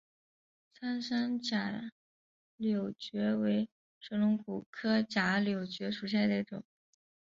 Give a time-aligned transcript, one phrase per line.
[0.73, 1.91] 苍山假
[2.57, 3.69] 瘤蕨为
[3.99, 6.63] 水龙骨科假瘤蕨属下的一个种。